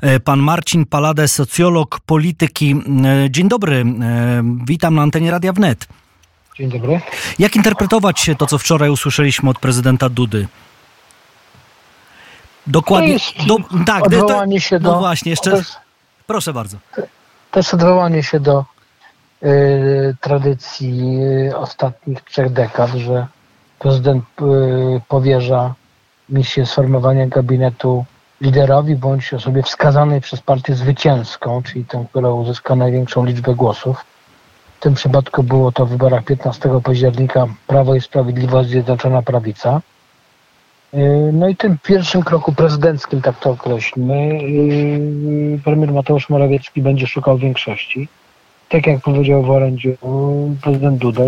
[0.00, 2.76] E, pan Marcin Palade, socjolog polityki.
[3.24, 5.86] E, dzień dobry, e, witam na antenie Radia Wnet.
[6.56, 7.00] Dzień dobry.
[7.38, 10.48] Jak interpretować to, co wczoraj usłyszeliśmy od prezydenta Dudy?
[12.66, 13.16] Dokładnie.
[13.46, 13.56] Do,
[13.86, 14.92] tak, odwołanie się do.
[14.92, 15.50] No właśnie, jeszcze.
[15.50, 15.76] Jest,
[16.26, 16.76] proszę bardzo.
[17.50, 18.64] To jest odwołanie się do
[19.42, 21.18] y, tradycji
[21.48, 23.26] y, ostatnich trzech dekad, że
[23.78, 24.44] prezydent y,
[25.08, 25.74] powierza
[26.28, 28.04] misję sformowania gabinetu
[28.40, 34.04] liderowi bądź osobie wskazanej przez partię zwycięską, czyli tę, która uzyska największą liczbę głosów.
[34.76, 39.80] W tym przypadku było to w wyborach 15 października Prawo i Sprawiedliwość Zjednoczona Prawica.
[40.92, 47.06] Yy, no i tym pierwszym kroku prezydenckim, tak to określmy, yy, premier Mateusz Morawiecki będzie
[47.06, 48.08] szukał większości.
[48.68, 49.96] Tak jak powiedział w orędziu
[50.62, 51.22] prezydent Duda,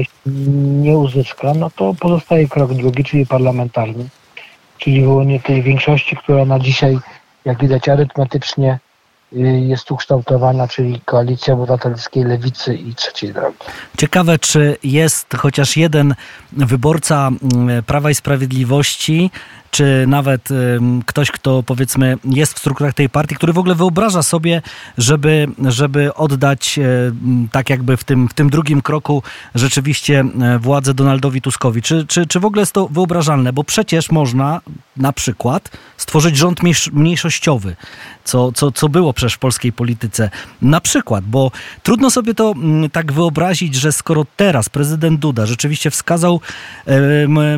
[0.82, 4.08] nie uzyska, no to pozostaje krok drugi, czyli parlamentarny
[4.78, 6.98] czyli wyłonienie tej większości, która na dzisiaj,
[7.44, 8.78] jak widać arytmetycznie,
[9.32, 9.38] y,
[9.68, 13.56] jest ukształtowana, czyli Koalicja Obywatelskiej Lewicy i Trzeciej Drogi.
[13.98, 16.14] Ciekawe, czy jest chociaż jeden
[16.52, 19.30] wyborca mm, Prawa i Sprawiedliwości,
[19.70, 20.48] czy nawet
[21.06, 24.62] ktoś, kto powiedzmy jest w strukturach tej partii, który w ogóle wyobraża sobie,
[24.98, 26.78] żeby, żeby oddać
[27.52, 29.22] tak jakby w tym, w tym drugim kroku
[29.54, 31.82] rzeczywiście e, władzę Donaldowi Tuskowi.
[31.82, 33.52] Czy, czy, czy w ogóle jest to wyobrażalne?
[33.52, 34.60] Bo przecież można
[34.96, 36.60] na przykład stworzyć rząd
[36.92, 37.76] mniejszościowy,
[38.24, 40.30] co, co, co było przecież w polskiej polityce.
[40.62, 41.50] Na przykład, bo
[41.82, 42.54] trudno sobie to
[42.92, 46.40] tak wyobrazić, że skoro teraz prezydent Duda rzeczywiście wskazał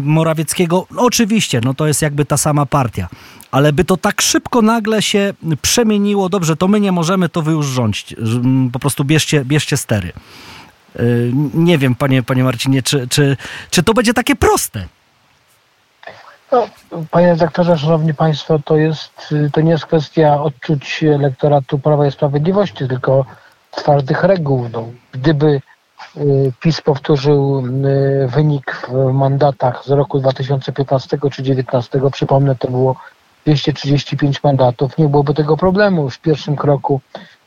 [0.00, 3.08] Morawieckiego, oczywiście, no to jest jakby ta sama partia.
[3.50, 7.52] Ale by to tak szybko nagle się przemieniło, dobrze, to my nie możemy, to wy
[7.52, 8.16] już rządzić.
[8.72, 10.12] Po prostu bierzcie, bierzcie stery.
[11.00, 13.36] Y, nie wiem, panie, panie Marcinie, czy, czy,
[13.70, 14.86] czy to będzie takie proste?
[16.52, 16.68] No,
[17.10, 22.88] panie redaktorze, szanowni państwo, to jest, to nie jest kwestia odczuć elektoratu Prawa i Sprawiedliwości,
[22.88, 23.26] tylko
[23.70, 24.68] twardych reguł.
[24.72, 25.60] No, gdyby Y,
[26.60, 32.00] PiS powtórzył y, wynik w mandatach z roku 2015 czy 2019.
[32.12, 32.96] Przypomnę, to było
[33.44, 34.98] 235 mandatów.
[34.98, 36.02] Nie byłoby tego problemu.
[36.02, 37.00] Już w pierwszym kroku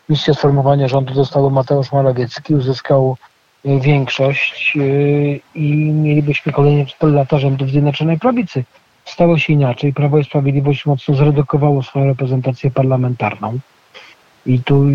[0.09, 3.17] misję sformowania rządu dostał Mateusz Morawiecki, uzyskał
[3.65, 4.77] y, większość
[5.55, 8.63] i mielibyśmy kolejne 4 lata rządu Zjednoczonej Prawicy.
[9.05, 9.93] Stało się inaczej.
[9.93, 13.59] Prawo i Sprawiedliwość mocno zredukowało swoją reprezentację parlamentarną.
[14.45, 14.85] I tu,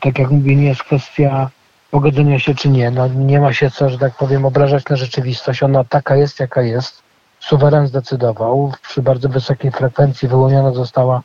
[0.00, 1.50] tak jak mówię, nie jest kwestia
[1.92, 2.90] pogodzenia się czy nie.
[2.90, 5.62] No, nie ma się co, że tak powiem, obrażać na rzeczywistość.
[5.62, 7.02] Ona taka jest, jaka jest.
[7.40, 8.72] Suweren zdecydował.
[8.82, 11.22] Przy bardzo wysokiej frekwencji wyłoniona została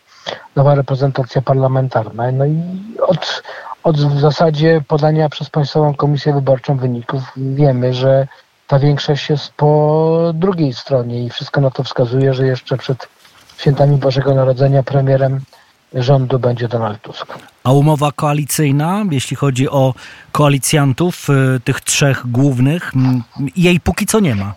[0.56, 2.32] nowa reprezentacja parlamentarna.
[2.32, 2.62] No i
[3.08, 3.44] od,
[3.84, 8.28] od w zasadzie podania przez Państwową Komisję Wyborczą wyników wiemy, że
[8.68, 13.08] ta większość jest po drugiej stronie i wszystko na to wskazuje, że jeszcze przed
[13.58, 15.42] świętami Bożego Narodzenia premierem
[15.94, 17.40] rządu będzie Donald Tusk.
[17.64, 19.94] A umowa koalicyjna, jeśli chodzi o
[20.32, 22.92] koalicjantów, y, tych trzech głównych,
[23.56, 24.54] jej póki co nie ma.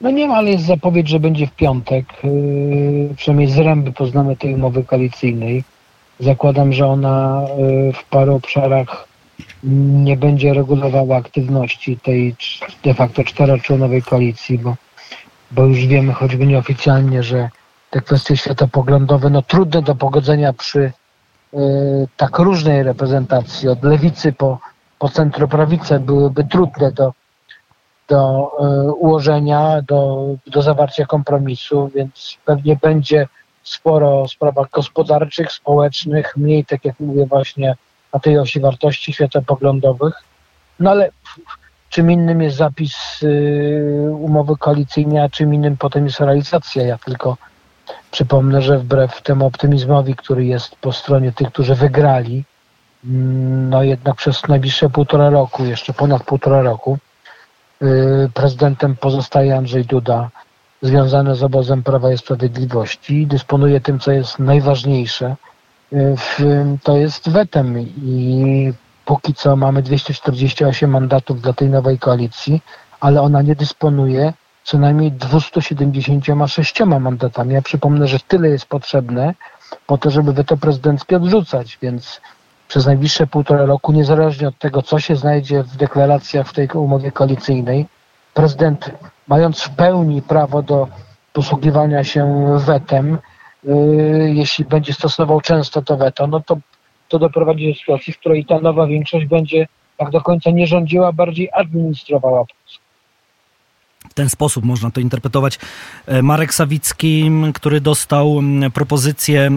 [0.00, 2.06] No nie ma, ale jest zapowiedź, że będzie w piątek.
[2.24, 5.64] Y, przynajmniej z ręby poznamy tej umowy koalicyjnej.
[6.20, 7.42] Zakładam, że ona
[7.88, 9.08] y, w paru obszarach
[10.04, 12.36] nie będzie regulowała aktywności tej
[12.84, 14.76] de facto czteroczłonowej koalicji, bo,
[15.50, 17.50] bo już wiemy choćby nieoficjalnie, że
[17.90, 20.92] te kwestie światopoglądowe, no trudne do pogodzenia przy
[21.54, 24.58] y, tak różnej reprezentacji, od lewicy po,
[24.98, 27.12] po centroprawicę byłyby trudne do,
[28.08, 28.50] do
[28.88, 33.28] y, ułożenia, do, do zawarcia kompromisu, więc pewnie będzie
[33.62, 37.76] sporo o sprawach gospodarczych, społecznych, mniej, tak jak mówię, właśnie
[38.12, 40.14] na tej osi wartości światopoglądowych.
[40.80, 41.10] No ale
[41.88, 46.82] czym innym jest zapis y, umowy koalicyjnej, a czym innym potem jest realizacja.
[46.82, 47.36] Ja tylko
[48.10, 52.44] Przypomnę, że wbrew temu optymizmowi, który jest po stronie tych, którzy wygrali,
[53.04, 56.98] mm, no jednak przez najbliższe półtora roku, jeszcze ponad półtora roku,
[57.82, 57.86] y,
[58.34, 60.30] prezydentem pozostaje Andrzej Duda,
[60.82, 65.36] związany z obozem Prawa i Sprawiedliwości, dysponuje tym, co jest najważniejsze,
[65.92, 66.16] y,
[66.82, 67.78] to jest wetem.
[68.04, 68.72] I
[69.04, 72.62] póki co mamy 248 mandatów dla tej nowej koalicji,
[73.00, 74.32] ale ona nie dysponuje
[74.64, 77.54] co najmniej 276 mandatami.
[77.54, 79.34] Ja przypomnę, że tyle jest potrzebne
[79.86, 82.20] po to, żeby weto prezydenckie odrzucać, więc
[82.68, 87.12] przez najbliższe półtora roku, niezależnie od tego, co się znajdzie w deklaracjach w tej umowie
[87.12, 87.86] koalicyjnej,
[88.34, 88.90] prezydent,
[89.28, 90.88] mając w pełni prawo do
[91.32, 93.18] posługiwania się wetem,
[93.64, 96.56] yy, jeśli będzie stosował często to weto, no to,
[97.08, 99.66] to doprowadzi do sytuacji, w której ta nowa większość będzie
[99.96, 102.79] tak do końca nie rządziła, bardziej administrowała Polską.
[104.08, 105.58] W ten sposób można to interpretować.
[106.06, 108.40] E, Marek Sawicki, który dostał
[108.74, 109.50] propozycję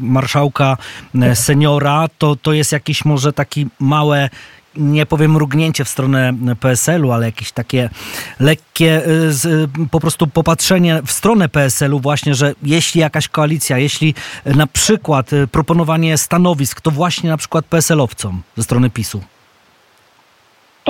[0.00, 0.76] marszałka
[1.22, 4.30] e, seniora, to, to jest jakiś może taki małe
[4.76, 7.90] nie powiem mrugnięcie w stronę PSL-u, ale jakieś takie
[8.40, 14.14] lekkie y, po prostu popatrzenie w stronę PSL-u właśnie, że jeśli jakaś koalicja, jeśli
[14.44, 19.22] na przykład proponowanie stanowisk, to właśnie na przykład PSL-owcom ze strony PiSu.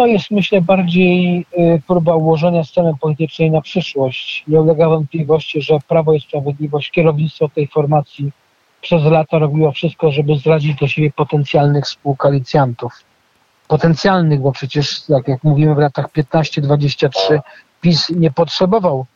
[0.00, 4.44] To jest myślę bardziej y, próba ułożenia sceny politycznej na przyszłość.
[4.49, 8.31] Nie ulega wątpliwości, że Prawo i Sprawiedliwość, kierownictwo tej formacji
[8.81, 12.93] przez lata robiło wszystko, żeby zrazić do siebie potencjalnych współkoalicjantów
[13.69, 17.41] potencjalnych, bo przecież, tak jak mówimy, w latach 15-23
[17.81, 19.06] PiS nie potrzebował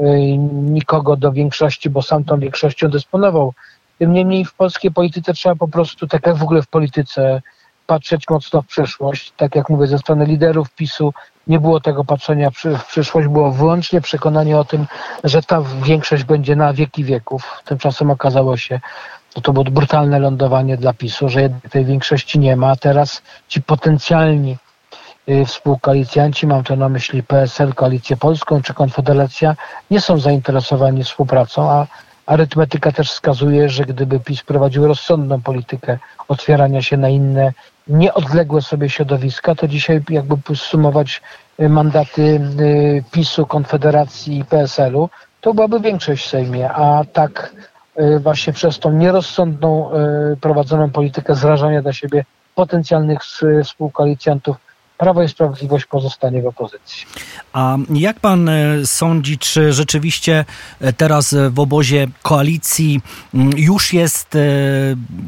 [0.00, 0.02] y,
[0.52, 3.54] nikogo do większości, bo sam tą większością dysponował.
[3.98, 7.42] Tym niemniej w polskiej polityce trzeba po prostu, tak jak w ogóle w polityce,
[7.86, 9.32] patrzeć mocno w przyszłość.
[9.36, 11.12] Tak jak mówię, ze strony liderów PiSu
[11.46, 14.86] nie było tego patrzenia w przyszłość, było wyłącznie przekonanie o tym,
[15.24, 17.62] że ta większość będzie na wieki wieków.
[17.64, 18.80] Tymczasem okazało się,
[19.36, 23.62] no to było brutalne lądowanie dla PiSu, że tej większości nie ma, a teraz ci
[23.62, 24.56] potencjalni
[25.28, 29.56] y, współkoalicjanci, mam to na myśli PSL, Koalicję Polską czy Konfederacja,
[29.90, 31.86] nie są zainteresowani współpracą, a
[32.26, 35.98] arytmetyka też wskazuje, że gdyby PiS prowadził rozsądną politykę
[36.28, 37.52] otwierania się na inne,
[37.88, 41.22] nieodległe sobie środowiska, to dzisiaj jakby sumować
[41.60, 42.22] y, mandaty
[42.60, 45.08] y, PiSu, Konfederacji i PSL-u,
[45.40, 47.52] to byłaby większość w Sejmie, a tak
[48.00, 49.90] Y, właśnie przez tą nierozsądną
[50.40, 53.18] prowadzoną politykę zrażania dla siebie potencjalnych
[53.64, 54.56] współkoalicjantów
[54.98, 57.06] Prawo i Sprawiedliwość pozostanie w opozycji.
[57.54, 60.44] A jak pan e, sądzi, czy rzeczywiście
[60.80, 63.00] e, teraz w obozie koalicji
[63.34, 64.40] mm, już jest e,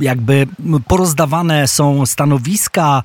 [0.00, 0.46] jakby
[0.87, 3.02] porozdawane są stanowiska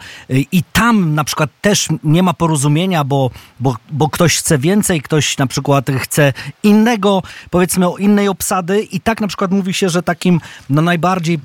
[0.52, 5.38] i tam na przykład też nie ma porozumienia, bo, bo, bo ktoś chce więcej, ktoś
[5.38, 6.34] na przykład chce
[6.64, 8.82] innego, powiedzmy o innej obsady?
[8.82, 11.40] I tak na przykład mówi się, że takim no najbardziej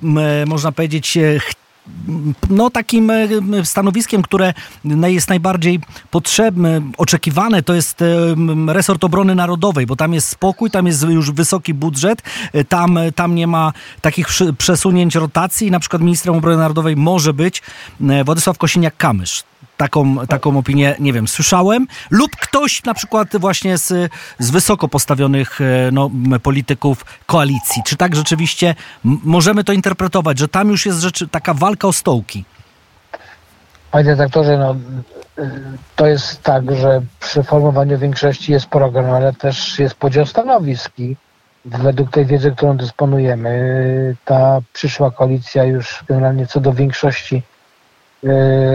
[0.47, 1.19] można powiedzieć
[2.51, 3.29] no, takim e,
[3.65, 4.55] stanowiskiem, które
[4.85, 5.81] jest najbardziej
[6.11, 8.07] potrzebne, oczekiwane, to jest e,
[8.69, 12.23] resort obrony narodowej, bo tam jest spokój, tam jest już wysoki budżet,
[12.53, 14.29] e, tam, tam nie ma takich
[14.59, 15.71] przesunięć rotacji.
[15.71, 17.63] Na przykład ministrem obrony narodowej może być
[18.25, 19.43] Władysław Kosiniak-Kamysz
[19.77, 25.61] taką, taką opinię, nie wiem, słyszałem, lub ktoś na przykład właśnie z, z wysoko postawionych
[25.61, 26.11] e, no,
[26.43, 27.83] polityków koalicji.
[27.87, 28.75] Czy tak rzeczywiście
[29.05, 32.45] możemy to interpretować, że tam już jest rzeczy, taka walka o stołki?
[33.91, 34.77] Panie redaktorze, no,
[35.97, 41.17] to jest tak, że przy formowaniu większości jest program, ale też jest podział stanowisk i
[41.65, 47.43] według tej wiedzy, którą dysponujemy, ta przyszła koalicja już generalnie co do większości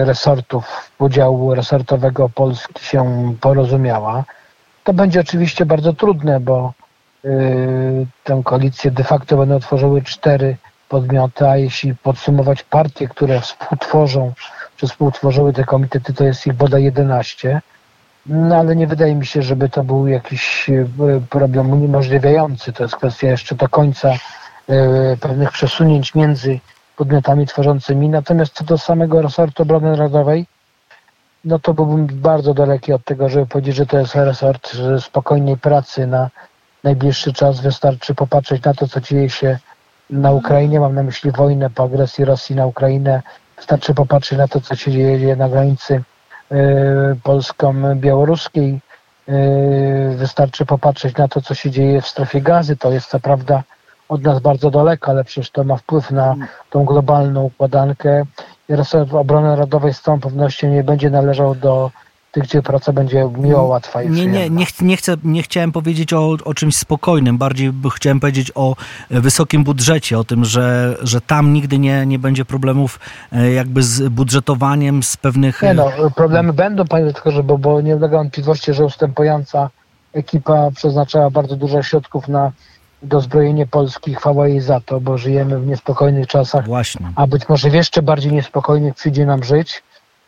[0.04, 4.24] resortów, podziału resortowego Polski się porozumiała.
[4.84, 6.74] To będzie oczywiście bardzo trudne, bo
[7.26, 10.58] y, tę koalicję de facto będą tworzyły cztery
[10.90, 14.34] podmioty, a jeśli podsumować partie, które współtworzą,
[14.78, 17.62] czy współtworzyły te komitety, to jest ich bodaj 11.
[18.26, 20.88] No ale nie wydaje mi się, żeby to był jakiś y,
[21.30, 22.74] problem uniemożliwiający.
[22.74, 24.14] To jest kwestia jeszcze do końca
[25.22, 26.60] pewnych przesunięć między
[27.02, 28.10] podmiotami tworzącymi.
[28.10, 30.46] Natomiast co do samego resortu obrony narodowej,
[31.46, 36.08] no to byłbym bardzo daleki od tego, żeby powiedzieć, że to jest resort spokojnej pracy
[36.08, 36.30] na
[36.84, 37.62] najbliższy czas.
[37.62, 39.60] Wystarczy popatrzeć na to, co dzieje się
[40.10, 40.80] na Ukrainie.
[40.80, 43.22] Mam na myśli wojnę po agresji Rosji na Ukrainę.
[43.58, 45.94] Wystarczy popatrzeć na to, co się dzieje na granicy
[46.52, 46.56] y,
[47.24, 48.80] polsko-białoruskiej.
[49.30, 52.78] Y, wystarczy popatrzeć na to, co się dzieje w strefie gazy.
[52.78, 53.64] To jest co prawda
[54.12, 56.36] od nas bardzo daleko, ale przecież to ma wpływ na
[56.70, 58.24] tą globalną układankę.
[58.70, 61.92] I resort obrony narodowej z całą pewnością nie będzie należał do
[62.32, 65.72] tych, gdzie praca będzie miła, łatwa i nie, nie, nie, ch nie, chcę, nie chciałem
[65.72, 68.76] powiedzieć o, o czymś spokojnym, bardziej chciałem powiedzieć o
[69.10, 73.00] wysokim budżecie, o tym, że, że tam nigdy nie, nie będzie problemów
[73.32, 75.62] e, jakby z budżetowaniem, z pewnych...
[75.62, 79.70] Nie no, problemy będą, panie redaktorze, bo, bo nie ulega wątpliwości, że ustępująca
[80.14, 82.52] ekipa przeznaczała bardzo dużo środków na
[83.04, 84.16] dozbrojenie Polski.
[84.16, 86.66] Chwała jej za to, bo żyjemy w niespokojnych czasach.
[86.66, 87.12] Właśnie.
[87.16, 89.84] A być może w jeszcze bardziej niespokojnych przyjdzie nam żyć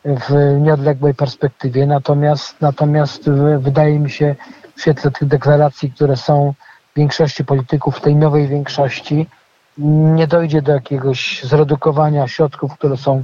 [0.05, 1.87] w nieodległej perspektywie.
[1.87, 4.35] Natomiast, natomiast wydaje mi się
[4.75, 6.53] w świetle tych deklaracji, które są
[6.95, 9.27] większości polityków, w tej nowej większości,
[9.77, 13.23] nie dojdzie do jakiegoś zredukowania środków, które są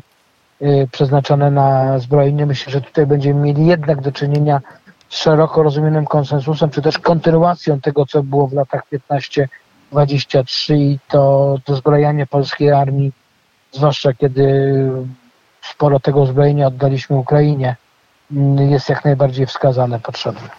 [0.62, 2.46] y, przeznaczone na zbrojenie.
[2.46, 4.62] Myślę, że tutaj będziemy mieli jednak do czynienia
[5.10, 8.84] szeroko rozumianym konsensusem, czy też kontynuacją tego, co było w latach
[9.94, 13.12] 15-23 i to dozbrajanie polskiej armii,
[13.72, 14.92] zwłaszcza kiedy
[15.62, 17.76] sporo tego uzbrojenia oddaliśmy Ukrainie,
[18.70, 20.50] jest jak najbardziej wskazane, potrzebne.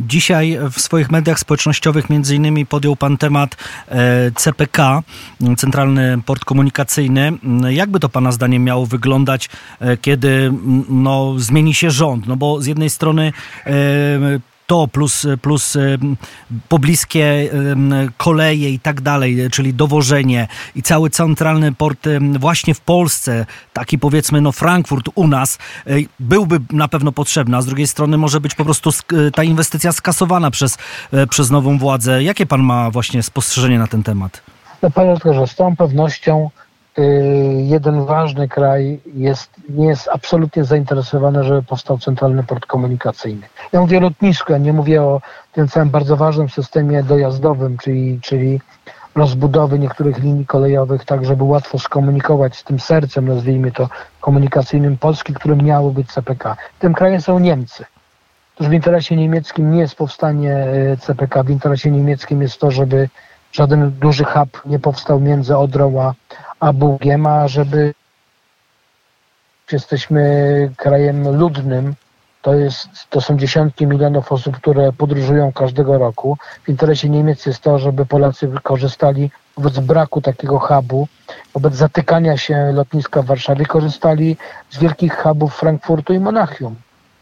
[0.00, 3.56] Dzisiaj w swoich mediach społecznościowych między innymi podjął Pan temat
[3.88, 5.02] e, CPK,
[5.56, 7.32] Centralny Port Komunikacyjny.
[7.70, 9.48] Jakby to Pana zdaniem miało wyglądać,
[9.80, 10.52] e, kiedy
[10.88, 12.26] no, zmieni się rząd?
[12.26, 13.32] No bo z jednej strony
[14.70, 15.76] to plus, plus
[16.68, 17.50] pobliskie
[18.16, 22.08] koleje i tak dalej, czyli dowożenie i cały centralny port
[22.38, 27.62] właśnie w Polsce, taki powiedzmy no Frankfurt u nas, e, byłby na pewno potrzebny, a
[27.62, 28.90] z drugiej strony może być po prostu
[29.34, 30.78] ta inwestycja skasowana przez,
[31.12, 32.22] e, przez nową władzę.
[32.22, 34.42] Jakie pan ma właśnie spostrzeżenie na ten temat?
[34.82, 36.50] No panie że z całą pewnością
[37.56, 43.48] jeden ważny kraj jest, nie jest absolutnie zainteresowany, żeby powstał centralny port komunikacyjny.
[43.72, 45.20] Ja mówię o lotnisku, ja nie mówię o
[45.52, 48.60] tym całym bardzo ważnym systemie dojazdowym, czyli, czyli
[49.14, 53.88] rozbudowy niektórych linii kolejowych, tak żeby łatwo skomunikować z tym sercem, nazwijmy to,
[54.20, 56.56] komunikacyjnym Polski, którym miało być CPK.
[56.78, 57.84] Tym krajem są Niemcy.
[58.54, 63.08] Otóż w interesie niemieckim nie jest powstanie y, CPK, w interesie niemieckim jest to, żeby
[63.52, 66.14] żaden duży hub nie powstał między Odrą a,
[66.60, 67.94] a Bugiem, a żeby
[69.72, 71.94] jesteśmy krajem ludnym,
[72.42, 76.36] to, jest, to są dziesiątki milionów osób, które podróżują każdego roku.
[76.64, 81.08] W interesie Niemiec jest to, żeby Polacy korzystali wobec braku takiego hubu,
[81.54, 84.36] wobec zatykania się lotniska w Warszawie, korzystali
[84.70, 86.74] z wielkich hubów Frankfurtu i Monachium.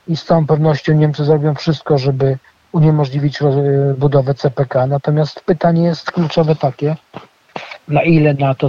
[0.08, 2.38] I z całą pewnością Niemcy zrobią wszystko, żeby
[2.72, 3.38] uniemożliwić
[3.98, 4.87] budowę CPK.
[4.87, 6.96] Natomiast pytanie jest kluczowe takie,
[7.88, 8.68] na ile na to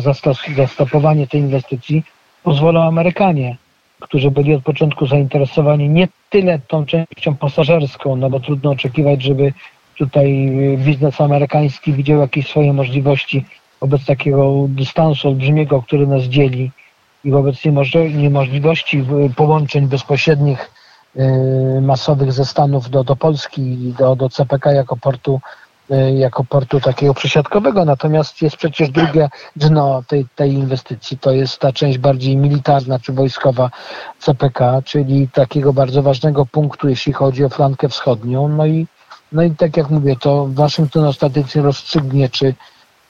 [0.55, 2.03] zastopowanie tej inwestycji
[2.43, 3.57] pozwolą Amerykanie,
[3.99, 9.53] którzy byli od początku zainteresowani nie tyle tą częścią pasażerską, no bo trudno oczekiwać, żeby
[9.97, 13.45] tutaj biznes amerykański widział jakieś swoje możliwości
[13.81, 16.71] wobec takiego dystansu olbrzymiego, który nas dzieli
[17.23, 17.57] i wobec
[18.15, 19.03] niemożliwości
[19.35, 20.78] połączeń bezpośrednich y,
[21.81, 25.39] masowych ze Stanów do, do Polski, do, do CPK jako portu
[25.91, 31.59] Y, jako portu takiego przesiadkowego, natomiast jest przecież drugie dno tej, tej inwestycji, to jest
[31.59, 33.69] ta część bardziej militarna czy wojskowa
[34.19, 38.47] CPK, czyli takiego bardzo ważnego punktu, jeśli chodzi o flankę wschodnią.
[38.47, 38.87] No i,
[39.31, 42.53] no i tak jak mówię, to Waszyngton ostatecznie rozstrzygnie, czy,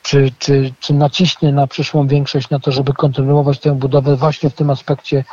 [0.02, 4.54] czy, czy, czy naciśnie na przyszłą większość na to, żeby kontynuować tę budowę właśnie w
[4.54, 5.24] tym aspekcie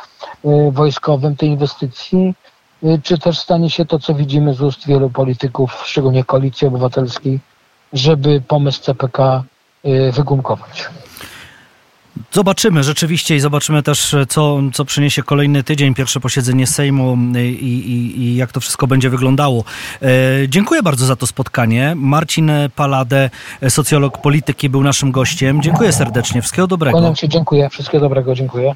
[0.45, 2.46] y, wojskowym tej inwestycji, Y,
[3.03, 7.39] czy też stanie się to, co widzimy z ust wielu polityków, szczególnie koalicji obywatelskiej,
[7.93, 9.43] żeby pomysł CPK
[9.85, 10.89] y, wygumkować.
[12.31, 17.91] Zobaczymy rzeczywiście i zobaczymy też, co, co przyniesie kolejny tydzień, pierwsze posiedzenie Sejmu y, i,
[17.91, 19.63] i, i jak to wszystko będzie wyglądało.
[20.01, 20.07] E,
[20.47, 21.93] dziękuję bardzo za to spotkanie.
[21.95, 23.29] Marcin Palade,
[23.69, 25.61] socjolog polityki, był naszym gościem.
[25.61, 26.41] Dziękuję serdecznie.
[26.41, 26.97] Wszystkiego dobrego.
[26.97, 27.69] Kłaniam się, dziękuję.
[27.69, 28.75] Wszystkiego dobrego, dziękuję.